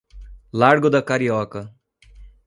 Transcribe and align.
Largo 0.51 0.89
da 0.89 1.03
Carioca 1.03 1.71